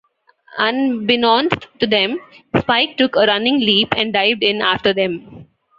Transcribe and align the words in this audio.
Unbeknownst 0.57 1.67
to 1.77 1.85
them, 1.85 2.19
Spike 2.59 2.97
took 2.97 3.15
a 3.15 3.27
running 3.27 3.59
leap 3.59 3.89
and 3.95 4.11
dived 4.11 4.41
in 4.41 4.59
after 4.59 4.93
them. 4.95 5.45